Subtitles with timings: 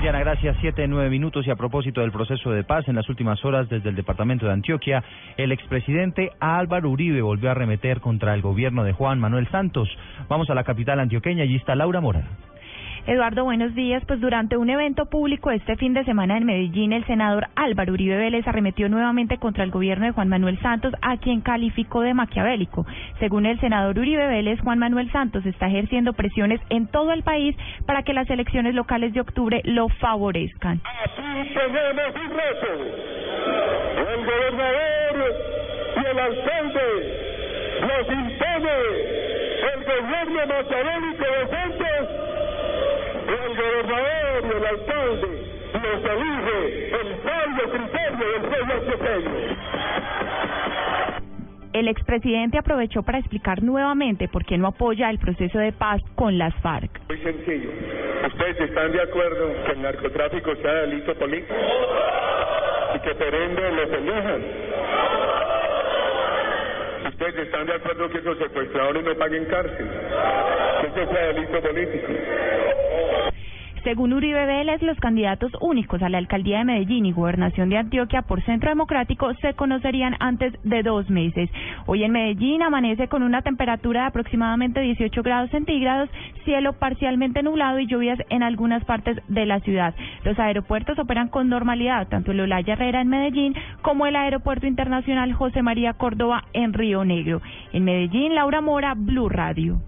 [0.00, 0.56] Diana, gracias.
[0.60, 1.44] Siete, nueve minutos.
[1.44, 4.52] Y a propósito del proceso de paz, en las últimas horas desde el departamento de
[4.52, 5.02] Antioquia,
[5.36, 9.88] el expresidente Álvaro Uribe volvió a arremeter contra el gobierno de Juan Manuel Santos.
[10.28, 12.22] Vamos a la capital antioqueña, allí está Laura Mora.
[13.08, 14.04] Eduardo, buenos días.
[14.06, 18.18] Pues durante un evento público este fin de semana en Medellín, el senador Álvaro Uribe
[18.18, 22.84] Vélez arremetió nuevamente contra el gobierno de Juan Manuel Santos, a quien calificó de maquiavélico.
[23.18, 27.56] Según el senador Uribe Vélez, Juan Manuel Santos está ejerciendo presiones en todo el país
[27.86, 30.82] para que las elecciones locales de octubre lo favorezcan.
[31.02, 32.68] Aquí tenemos un reto.
[34.06, 35.34] El gobernador
[35.96, 36.88] y el alcalde
[37.80, 38.76] nos impone
[39.72, 42.37] el gobierno maquiavélico de Santos
[44.50, 49.58] el alcalde los elige el propio criterio del pueblo antioqueño.
[51.72, 56.38] El expresidente aprovechó para explicar nuevamente por qué no apoya el proceso de paz con
[56.38, 56.90] las FARC.
[57.08, 57.70] Muy sencillo.
[58.26, 61.54] ¿Ustedes están de acuerdo que el narcotráfico sea delito político?
[62.96, 64.42] Y que por ende los elijan.
[67.08, 69.88] ¿Ustedes están de acuerdo que esos secuestradores no paguen cárcel?
[70.80, 72.06] Que eso sea delito político.
[73.88, 78.20] Según Uribe Vélez, los candidatos únicos a la alcaldía de Medellín y gobernación de Antioquia
[78.20, 81.48] por Centro Democrático se conocerían antes de dos meses.
[81.86, 86.10] Hoy en Medellín amanece con una temperatura de aproximadamente 18 grados centígrados,
[86.44, 89.94] cielo parcialmente nublado y lluvias en algunas partes de la ciudad.
[90.22, 95.32] Los aeropuertos operan con normalidad, tanto el Olaya Herrera en Medellín como el Aeropuerto Internacional
[95.32, 97.40] José María Córdoba en Río Negro.
[97.72, 99.80] En Medellín, Laura Mora, Blue Radio.